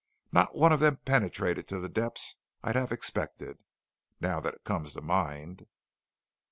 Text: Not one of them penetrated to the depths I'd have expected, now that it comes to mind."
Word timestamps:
Not 0.31 0.55
one 0.55 0.71
of 0.73 0.79
them 0.79 0.95
penetrated 1.05 1.67
to 1.67 1.79
the 1.79 1.87
depths 1.87 2.37
I'd 2.63 2.75
have 2.75 2.91
expected, 2.91 3.59
now 4.19 4.39
that 4.39 4.55
it 4.55 4.63
comes 4.63 4.93
to 4.93 5.01
mind." 5.01 5.67